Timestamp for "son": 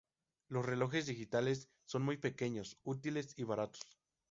1.85-2.01